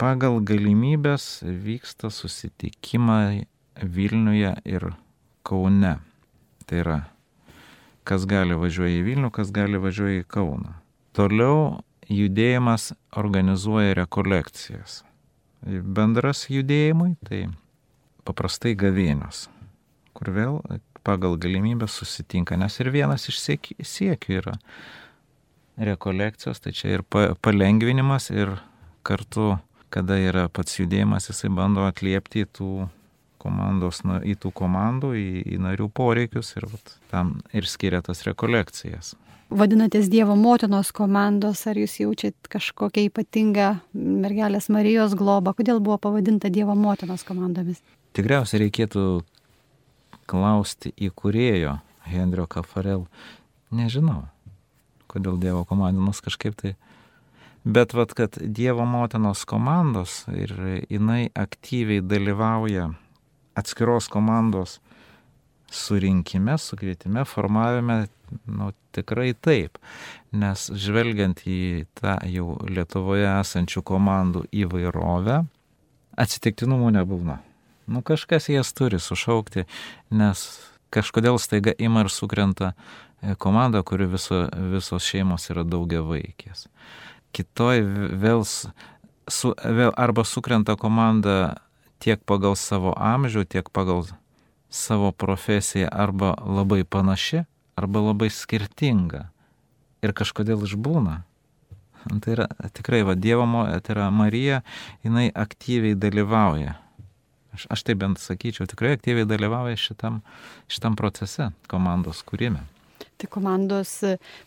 [0.00, 4.92] Pagal galimybės vyksta susitikimai Vilniuje ir
[5.42, 5.98] Kaune.
[6.64, 6.98] Tai yra,
[8.08, 10.76] kas gali važiuoja į Vilnių, kas gali važiuoja į Kauną.
[11.16, 15.02] Toliau judėjimas organizuoja rekolekcijas.
[15.64, 17.46] Bendras judėjimui tai
[18.28, 19.46] paprastai gavėnios,
[20.16, 20.58] kur vėl
[21.04, 24.58] pagal galimybę susitinka, nes ir vienas iš siekių yra
[25.76, 28.52] rekolekcijos, tai čia ir palengvinimas ir
[29.04, 29.56] kartu,
[29.92, 32.88] kada yra pats judėjimas, jisai bando atliepti tų
[33.44, 39.14] komandos, į tų komandų, į, į narių poreikius ir vat, tam ir skiria tas rekolekcijas.
[39.54, 45.52] Vadinatės Dievo motinos komandos, ar jūs jaučiat kažkokią ypatingą mergelės Marijos globą?
[45.54, 47.82] Kodėl buvo pavadinta Dievo motinos komandomis?
[48.16, 49.04] Tikriausiai reikėtų
[50.30, 51.76] klausti įkūrėjo
[52.08, 53.04] Hendrio Kafarel.
[53.74, 54.24] Nežinau,
[55.12, 56.74] kodėl Dievo komandinos kažkaip tai
[57.64, 60.50] Bet vad, kad Dievo motinos komandos ir
[60.92, 62.90] jinai aktyviai dalyvauja
[63.58, 64.78] atskiros komandos
[65.74, 68.04] surinkime, sukvietime, formavime,
[68.46, 69.78] nu, tikrai taip.
[70.34, 75.40] Nes žvelgiant į tą jau Lietuvoje esančių komandų įvairovę,
[76.20, 77.40] atsitiktinumų nebūna.
[77.90, 79.66] Nu, kažkas jas turi sušaukti,
[80.14, 80.44] nes
[80.94, 82.72] kažkodėl staiga ima ir sukrenta
[83.42, 86.68] komanda, kuri viso, visos šeimos yra daugia vaikės
[87.34, 87.82] kitoj
[88.22, 91.56] vėl, su, vėl arba sukrenta komanda
[92.04, 94.04] tiek pagal savo amžių, tiek pagal
[94.68, 97.44] savo profesiją, arba labai panaši,
[97.80, 99.30] arba labai skirtinga.
[100.04, 101.22] Ir kažkodėl išbūna.
[102.04, 103.46] Tai yra tikrai, va, Dievo,
[103.80, 104.60] tai yra Marija,
[105.06, 106.76] jinai aktyviai dalyvauja.
[107.54, 110.20] Aš, aš taip bent sakyčiau, tikrai aktyviai dalyvauja šitam,
[110.68, 112.66] šitam procese komandos kūrime.
[113.20, 113.96] Tai komandos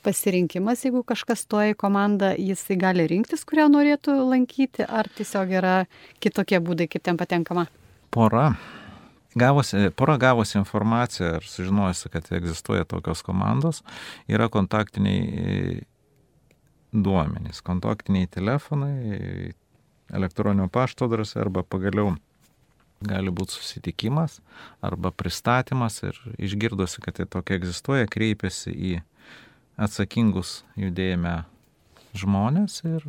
[0.05, 5.75] pasirinkimas, jeigu kažkas stoja į komandą, jisai gali rinktis, kurią norėtų lankyti, ar tiesiog yra
[6.23, 7.67] kitokie būdai, kaip ten patenkama?
[8.13, 8.51] Pora.
[9.37, 13.83] Gavosi, pora gavosi informaciją ir sužinojusi, kad egzistuoja tokios komandos,
[14.25, 15.83] yra kontaktiniai
[16.91, 19.51] duomenys, kontaktiniai telefonai,
[20.13, 22.15] elektroninio pašto adresai arba pagaliau
[23.01, 24.39] gali būti susitikimas
[24.81, 28.93] arba pristatymas ir išgirdusi, kad tai tokia egzistuoja, kreipiasi į
[29.77, 31.43] atsakingus judėjime
[32.17, 33.05] žmonės ir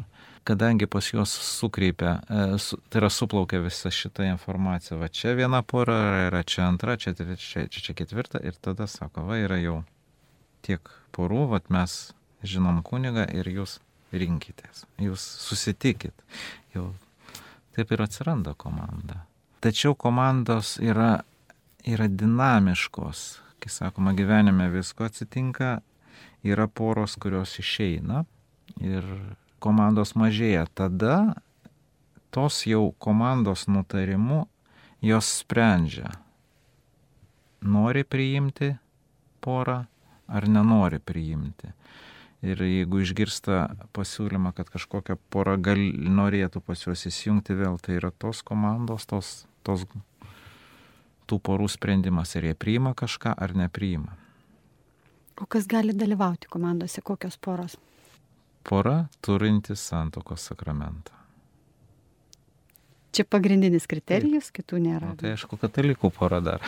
[0.49, 2.57] kadangi pas juos sukreipia, e,
[2.89, 5.99] tai yra suplaukia visa šita informacija, va čia viena pora,
[6.29, 9.83] yra čia antra, čia, čia, čia, čia ketvirta ir tada sako, va yra jau
[10.65, 11.99] tiek porų, va mes
[12.47, 13.79] žinom kunigą ir jūs
[14.13, 16.17] rinkitės, jūs susitikit,
[16.75, 16.93] jau
[17.77, 19.28] taip ir atsiranda komanda.
[19.61, 21.25] Tačiau komandos yra,
[21.87, 23.27] yra dinamiškos.
[23.59, 25.81] Kai sakoma, gyvenime visko atsitinka,
[26.47, 28.23] yra poros, kurios išeina
[28.79, 29.07] ir
[29.59, 30.69] komandos mažėja.
[30.71, 31.35] Tada
[32.31, 34.45] tos jau komandos nutarimu
[35.03, 36.11] jos sprendžia,
[37.63, 38.77] nori priimti
[39.41, 39.85] porą
[40.29, 41.73] ar nenori priimti.
[42.47, 43.65] Ir jeigu išgirsta
[43.97, 45.81] pasiūlymą, kad kažkokia pora gal
[46.19, 49.85] norėtų pas juos įsijungti vėl, tai yra tos komandos, tos, tos
[51.29, 54.17] tų porų sprendimas, ar jie priima kažką ar nepriima.
[55.39, 57.77] O kas gali dalyvauti komandose, kokios poros?
[58.67, 61.15] Pora turinti santokos sakramentą.
[63.15, 65.13] Čia pagrindinis kriterijus, kitų nėra.
[65.13, 66.65] Na, tai aišku, katalikų pora dar.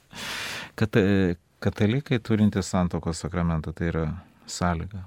[0.78, 1.02] Kata,
[1.62, 4.06] katalikai turinti santokos sakramentą, tai yra
[4.50, 5.04] sąlyga.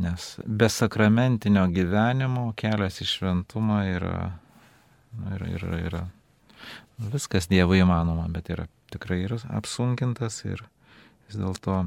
[0.00, 4.14] Nes be sakramentinio gyvenimo kelias į šventumą yra,
[5.36, 6.02] yra, yra, yra
[7.12, 10.62] viskas Dievo įmanoma, bet yra tikrai yra apsunkintas ir
[11.28, 11.82] vis dėlto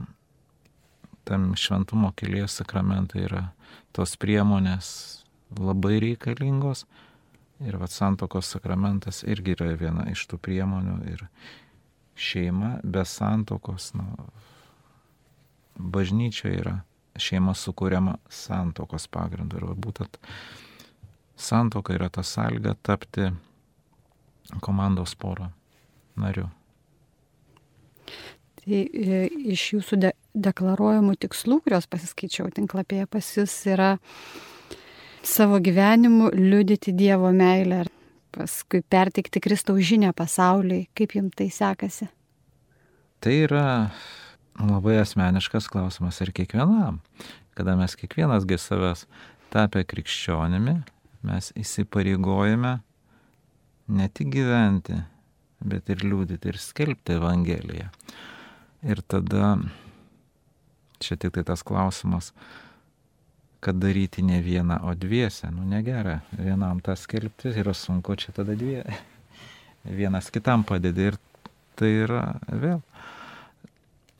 [1.27, 3.43] tam šventumo kelyje sakramentai yra
[3.95, 4.87] tos priemonės
[5.53, 6.85] labai reikalingos
[7.63, 11.27] ir vat santokos sakramentas irgi yra viena iš tų priemonių ir
[12.15, 14.05] šeima be santokos, nu,
[15.77, 16.75] bažnyčia yra
[17.17, 19.59] šeima sukūriama santokos pagrindu.
[19.59, 20.17] Ir būtent
[21.43, 23.29] santoka yra ta sąlyga tapti
[24.61, 25.49] komandos poro
[26.15, 26.47] nariu.
[28.63, 33.97] Tai e, iš jūsų de deklaruojamų tikslų, kuriuos pasiskaičiau tinklapyje pas jūs, yra
[35.23, 37.91] savo gyvenimu liudyti Dievo meilę ir
[38.33, 40.87] paskui perteikti Kristaus žinę pasauliui.
[40.97, 42.09] Kaip jums tai sekasi?
[43.23, 43.67] Tai yra
[44.59, 47.01] labai asmeniškas klausimas ir kiekvienam.
[47.53, 49.05] Kada mes kiekvienasgi savęs
[49.53, 50.79] tapę krikščionimi,
[51.23, 52.73] mes įsipareigojame
[53.93, 54.97] ne tik gyventi,
[55.63, 57.89] bet ir liūdyti ir skelbti Evangeliją.
[58.83, 59.55] Ir tada
[61.03, 62.31] čia tik tai tas klausimas,
[63.63, 65.47] kad daryti ne vieną, o dviese.
[65.55, 68.83] Nu negera, vienam tą skelbti yra sunku, čia tada dvie.
[69.83, 71.19] Vienas kitam padedi ir
[71.79, 72.83] tai yra vėl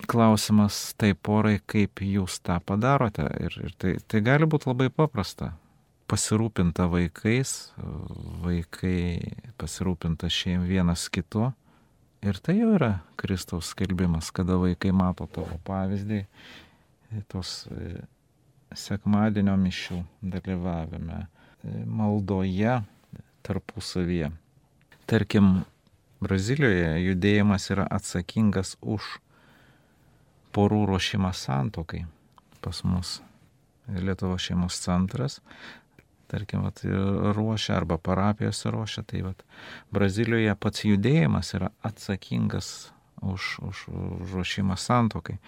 [0.08, 3.26] klausimas tai porai, kaip jūs tą padarote.
[3.44, 5.54] Ir, ir tai, tai gali būti labai paprasta.
[6.14, 7.72] Pasirūpinta vaikais,
[8.44, 9.18] vaikai
[9.58, 11.48] pasirūpinta šeim vienas kitu.
[12.22, 16.20] Ir tai jau yra Kristaus skelbimas, kada vaikai mato tavo pavyzdį,
[17.34, 18.04] tos e,
[18.78, 19.98] sekmadienio mišių
[20.36, 21.18] dalyvavime,
[21.66, 22.78] e, maldoje
[23.42, 24.30] tarpusavyje.
[25.10, 25.64] Tarkim,
[26.22, 29.16] Brazilijoje judėjimas yra atsakingas už
[30.54, 32.06] porų ruošimą santokai.
[32.62, 33.18] Pas mus
[33.90, 35.42] Lietuvo šeimos centras,
[36.34, 36.82] tarkim, vat,
[37.38, 39.46] ruošia arba parapijose ruošia, tai vat,
[39.94, 42.74] Brazilijoje pats judėjimas yra atsakingas
[43.22, 45.40] už, už, už ruošimą santokai.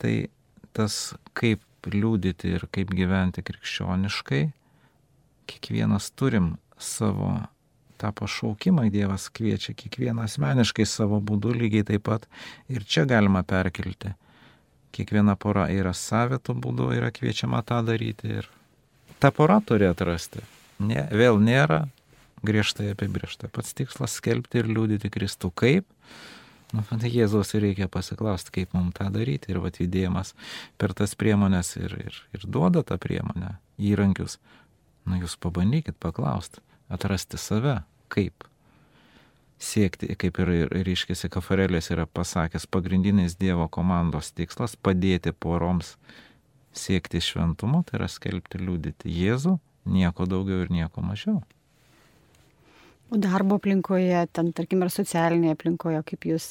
[0.00, 0.14] Tai
[0.72, 4.44] tas, kaip liūdyti ir kaip gyventi krikščioniškai,
[5.50, 7.34] kiekvienas turim savo
[8.02, 12.26] tą pašaukimą Dievas kviečia kiekvieną asmeniškai savo būdu lygiai taip pat
[12.68, 14.14] ir čia galima perkelti.
[14.92, 18.48] Kiekviena pora yra savito būdu, yra kviečiama tą daryti ir
[19.22, 20.42] ta pora turi atrasti.
[20.82, 21.84] Ne, vėl nėra
[22.42, 23.46] griežtai apibriešta.
[23.54, 25.52] Pats tikslas skelbti ir liūdyti Kristų.
[25.54, 25.86] Kaip?
[26.72, 29.52] Nu, tai Jėzaus reikia pasiklausti, kaip mums tą daryti.
[29.52, 30.32] Ir vat judėjimas
[30.80, 34.40] per tas priemonės ir, ir, ir duoda tą priemonę, įrankius.
[35.06, 37.82] Nu, jūs pabandykit paklausti, atrasti save
[38.12, 38.48] kaip
[39.62, 45.96] siekti, kaip ir, ir ryškėsi Kafarelės yra pasakęs, pagrindinis Dievo komandos tikslas- padėti poroms
[46.76, 49.56] siekti šventumo, tai yra skelbti, liūdyti Jėzų,
[49.92, 51.40] nieko daugiau ir nieko mažiau.
[53.12, 56.46] O darbo aplinkoje, ten, tarkim, ar socialinėje aplinkoje, kaip jūs,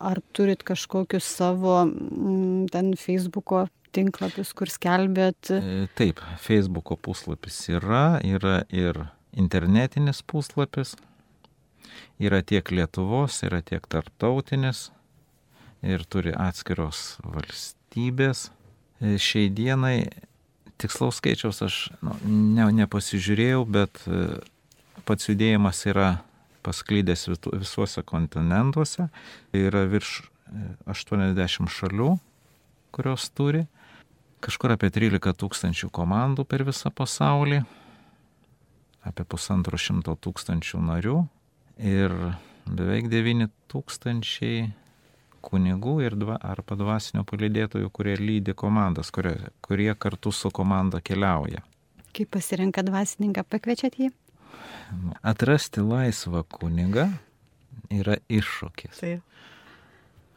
[0.00, 5.52] ar turit kažkokius savo, mm, ten, Facebook'o tinklapius, kur skelbėt?
[5.52, 9.04] E, taip, Facebook'o puslapis yra, yra ir
[9.36, 10.94] internetinis puslapis.
[12.22, 14.88] Yra tiek Lietuvos, yra tiek tarptautinis
[15.84, 18.48] ir turi atskiros valstybės.
[19.04, 19.96] Šiai dienai
[20.80, 24.24] tikslaus skaičiaus aš nu, ne, nepasižiūrėjau, bet e,
[25.06, 26.08] pats judėjimas yra
[26.64, 29.08] pasklydęs visuose kontinentuose.
[29.54, 30.22] Yra virš
[30.88, 32.10] 80 e, šalių,
[32.94, 33.66] kurios turi.
[34.44, 37.62] Kažkur apie 13 tūkstančių komandų per visą pasaulį
[39.04, 41.18] apie pusantro šimto tūkstančių narių
[41.84, 42.12] ir
[42.64, 44.70] beveik 9 tūkstančiai
[45.44, 51.62] kunigų ir dva, arba dvasinio palidėtojų, kurie lydi komandas, kurie, kurie kartu su komanda keliauja.
[52.14, 54.10] Kaip pasirenka dvasininką, pakviečiat jį?
[55.26, 57.08] Atrasti laisvą kunigą
[57.92, 59.00] yra iššūkis.
[59.00, 59.14] Tai.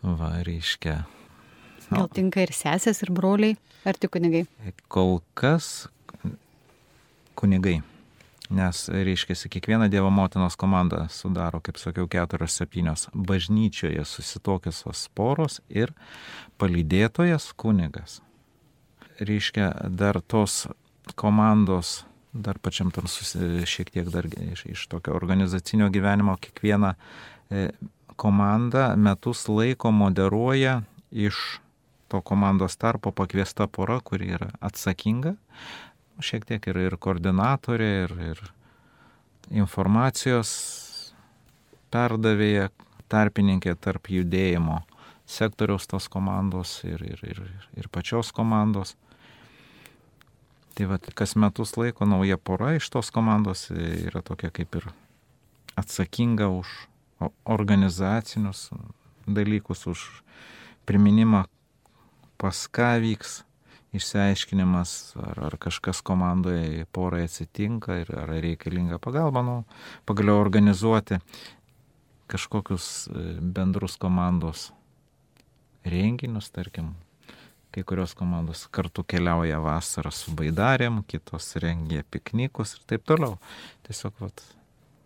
[0.01, 1.03] Va, reiškia.
[1.87, 2.01] No.
[2.01, 3.55] Gal tinka ir sesės, ir broliai,
[3.87, 4.43] ar tik kunigai?
[4.91, 5.87] Kol kas
[7.37, 7.79] kunigai
[8.49, 15.93] nes, reiškia, kiekviena Dievo motinos komanda sudaro, kaip sakiau, keturios septynios bažnyčioje susitokiusios poros ir
[16.61, 18.21] palydėtojas kunigas.
[19.19, 20.67] Reiškia, dar tos
[21.15, 26.95] komandos, dar pačiam tam susi, šiek tiek dar iš, iš tokio organizacinio gyvenimo, kiekviena
[27.49, 27.69] e,
[28.15, 30.81] komanda metus laiko moderuoja
[31.11, 31.59] iš
[32.07, 35.35] to komandos tarpo pakviesta pora, kuri yra atsakinga
[36.23, 38.41] šiek tiek ir, ir koordinatorė, ir, ir
[39.63, 40.51] informacijos
[41.93, 42.69] perdavėja,
[43.07, 44.81] tarpininkė tarp judėjimo
[45.27, 47.41] sektoriaus tos komandos ir, ir, ir,
[47.79, 48.95] ir pačios komandos.
[50.77, 54.89] Tai vad, kas metus laiko nauja pora iš tos komandos yra tokia kaip ir
[55.79, 56.69] atsakinga už
[57.49, 58.69] organizacinius
[59.27, 60.03] dalykus, už
[60.87, 61.45] priminimą,
[62.37, 63.41] pas ką vyks
[63.95, 69.57] išsiaiškinimas, ar, ar kažkas komandoje porai atsitinka ir ar reikalinga pagalba, nu,
[70.09, 71.21] pagaliau organizuoti
[72.27, 74.71] kažkokius e, bendrus komandos
[75.87, 76.91] renginius, tarkim,
[77.71, 83.37] kai kurios komandos kartu keliauja vasarą su baidarėm, kitos rengia piknikus ir taip toliau.
[83.87, 84.43] Tiesiog vat,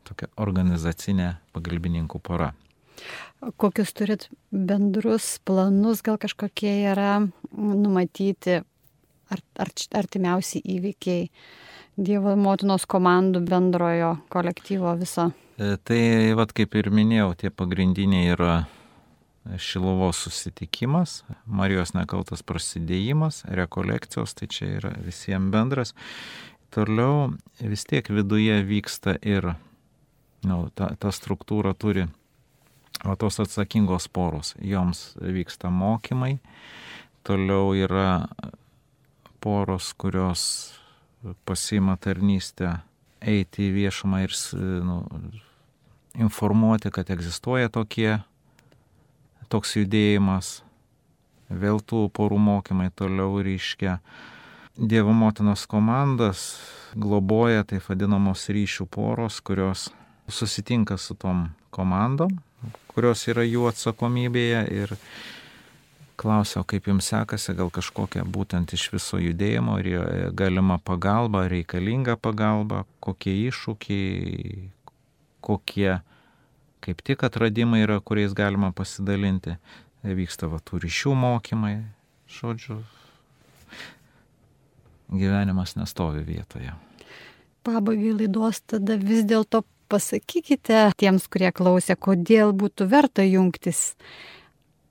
[0.08, 2.52] tokia organizacinė pagalbininkų pora.
[3.58, 8.60] Kokius turit bendrus planus, gal kažkokie yra numatyti
[9.32, 11.30] ar, ar artimiausi įvykiai
[12.02, 15.28] Dievo motinos komandų bendrojo kolektyvo viso?
[15.60, 18.54] E, tai, vad kaip ir minėjau, tie pagrindiniai yra
[19.60, 25.96] Šilovos susitikimas, Marijos nekaltas prasidėjimas, rekolekcijos, tai čia yra visiems bendras.
[26.72, 29.52] Toliau vis tiek viduje vyksta ir
[30.48, 32.06] nu, ta, ta struktūra turi,
[33.04, 36.38] o tos atsakingos poros, joms vyksta mokymai,
[37.28, 38.28] toliau yra
[39.42, 40.44] poros, kurios
[41.46, 42.80] pasima tarnystę
[43.22, 44.36] eiti į viešumą ir
[44.86, 45.02] nu,
[46.18, 48.20] informuoti, kad egzistuoja tokie,
[49.52, 50.62] toks judėjimas,
[51.52, 54.00] vėl tų porų mokymai toliau ryškia.
[54.78, 56.46] Dievo motinos komandas
[56.96, 59.90] globoja taip vadinamos ryšių poros, kurios
[60.32, 62.32] susitinka su tom komandom,
[62.94, 64.96] kurios yra jų atsakomybėje ir
[66.22, 72.16] klausia, o kaip jums sekasi, gal kažkokia būtent iš viso judėjimo, ar galima pagalba, reikalinga
[72.22, 74.70] pagalba, kokie iššūkiai,
[75.42, 76.00] kokie
[76.82, 79.58] kaip tik atradimai yra, kuriais galima pasidalinti.
[80.02, 81.76] Vyksta va tų ryšių mokymai,
[82.40, 82.80] žodžiu,
[85.14, 86.74] gyvenimas nestovi vietoje.
[87.62, 89.62] Pabaigai laidos tada vis dėlto
[89.92, 93.92] pasakykite tiems, kurie klausė, kodėl būtų verta jungtis.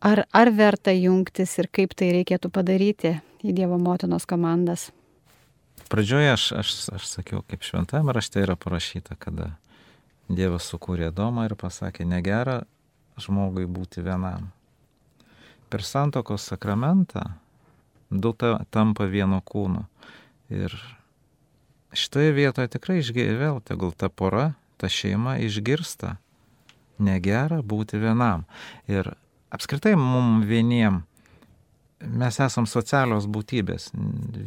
[0.01, 4.89] Ar, ar verta jungtis ir kaip tai reikėtų padaryti į Dievo motinos komandas?
[5.93, 9.51] Pradžioje aš, aš, aš sakiau, kaip šventame rašte yra parašyta, kada
[10.31, 12.63] Dievas sukūrė domą ir pasakė, negera
[13.21, 14.49] žmogui būti vienam.
[15.69, 17.27] Per santokos sakramentą
[18.09, 19.85] du ta, tampa vieno kūno.
[20.49, 20.73] Ir
[21.93, 26.17] šitoje vietoje tikrai išgėvėl, tegul ta pora, ta šeima išgirsta,
[26.97, 28.49] negera būti vienam.
[28.89, 29.13] Ir
[29.51, 31.03] apskritai mum vieniem
[32.01, 33.91] mes esam socialios būtybės,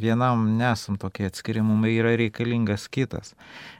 [0.01, 3.36] vienam nesam tokie atskiri, mums yra reikalingas kitas.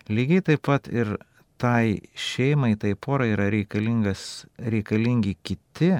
[0.10, 1.16] Lygiai taip pat ir
[1.58, 5.92] tai šeimai, tai porai yra reikalingi kiti,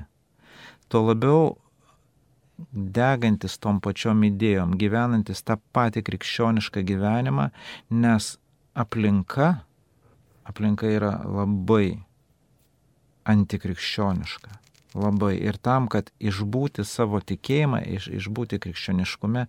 [0.90, 1.54] tuo labiau
[2.72, 7.50] degantis tom pačiom idėjom, gyvenantis tą patį krikščionišką gyvenimą,
[7.90, 8.36] nes
[8.78, 9.54] aplinka,
[10.46, 12.04] aplinka yra labai
[13.34, 14.62] antikrikščioniška.
[14.94, 15.34] Labai.
[15.41, 19.46] Ir tam, kad išbūti savo tikėjimą, iš, išbūti krikščioniškume,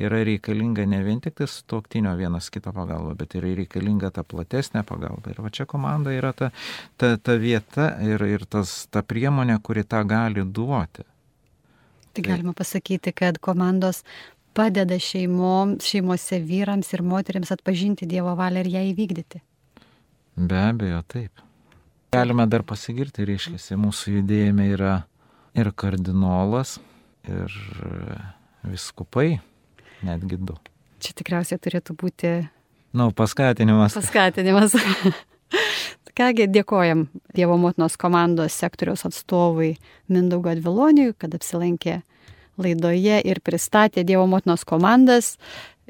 [0.00, 4.82] yra reikalinga ne vien tik tai sutuoktinio vienas kito pagalba, bet yra reikalinga ta platesnė
[4.88, 5.30] pagalba.
[5.30, 6.50] Ir va čia komanda yra ta,
[6.98, 11.06] ta, ta vieta ir, ir tas, ta priemonė, kuri tą gali duoti.
[12.18, 14.02] Tai galima pasakyti, kad komandos
[14.58, 19.42] padeda šeimoms, šeimose vyrams ir moteriams atpažinti Dievo valią ir ją įvykdyti.
[20.38, 21.47] Be abejo, taip.
[22.12, 24.92] Galime dar pasigirti, reiškia, mūsų judėjime yra
[25.58, 26.78] ir kardinolas,
[27.28, 27.52] ir
[28.64, 29.42] viskupai,
[30.06, 30.56] netgi du.
[31.04, 32.30] Čia tikriausiai turėtų būti.
[32.96, 33.98] Na, nu, paskatinimas.
[33.98, 34.72] Paskatinimas.
[36.18, 37.04] Kągi, dėkojam
[37.36, 39.76] Dievo motinos komandos sektoriaus atstovui
[40.10, 42.00] Mindaugo Adviloniui, kad apsilankė
[42.58, 45.36] laidoje ir pristatė Dievo motinos komandas.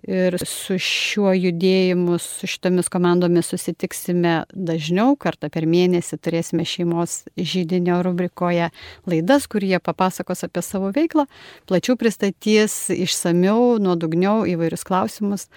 [0.07, 7.97] Ir su šiuo judėjimu, su šitomis komandomis susitiksime dažniau, kartą per mėnesį turėsime šeimos žydinio
[8.07, 8.69] rubrikoje
[9.11, 11.27] laidas, kur jie papasakos apie savo veiklą,
[11.67, 15.49] plačiau pristatys išsamiau, nuodugniau įvairius klausimus,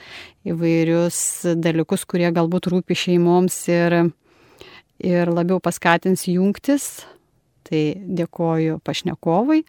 [0.50, 1.22] įvairius
[1.62, 3.98] dalykus, kurie galbūt rūpi šeimoms ir,
[5.06, 6.96] ir labiau paskatins jungtis
[7.72, 7.84] Tai
[8.20, 9.62] dėkoju pašnekovui,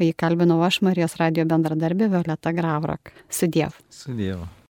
[0.00, 3.12] jį kalbinau aš Marijos radio bendradarbė Violeta Gravrak.
[3.28, 3.76] Sudiev.
[3.92, 4.46] Sudiev.